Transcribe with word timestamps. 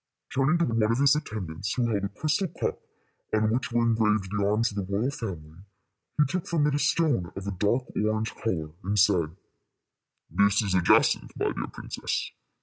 Turning 0.33 0.57
to 0.57 0.65
one 0.65 0.81
of 0.81 0.97
his 0.97 1.15
attendants, 1.15 1.75
who 1.75 1.85
held 1.87 2.03
a 2.03 2.09
crystal 2.09 2.47
cup 2.47 2.79
on 3.35 3.51
which 3.51 3.71
were 3.71 3.83
engraved 3.83 4.31
the 4.35 4.43
arms 4.43 4.71
of 4.71 4.77
the 4.77 4.91
royal 4.91 5.11
family, 5.11 5.59
he 6.17 6.25
took 6.25 6.47
from 6.47 6.65
it 6.65 6.73
a 6.73 6.79
stone 6.79 7.31
of 7.35 7.45
a 7.45 7.51
dark 7.51 7.83
orange 7.95 8.33
color, 8.33 8.71
and 8.83 8.97
said, 8.97 9.35
"This 10.27 10.63
is 10.63 10.73
a 10.73 10.81
jacinth, 10.81 11.33
my 11.37 11.51
dear 11.51 11.67
princess. 11.71 12.31